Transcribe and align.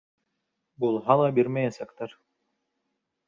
Булһа 0.83 1.17
ла 1.21 1.27
бирмәйәсәктәр. 1.39 2.17